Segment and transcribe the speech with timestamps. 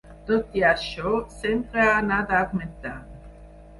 [0.27, 3.29] Tot i això, sempre ha anat augmentant.